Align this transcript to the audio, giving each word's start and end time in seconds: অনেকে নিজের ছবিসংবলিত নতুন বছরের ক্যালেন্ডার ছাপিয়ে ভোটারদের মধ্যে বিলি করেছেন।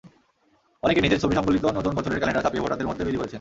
অনেকে 0.83 0.99
নিজের 1.01 1.21
ছবিসংবলিত 1.23 1.65
নতুন 1.77 1.93
বছরের 1.95 2.19
ক্যালেন্ডার 2.19 2.43
ছাপিয়ে 2.43 2.63
ভোটারদের 2.63 2.87
মধ্যে 2.87 3.05
বিলি 3.05 3.17
করেছেন। 3.17 3.29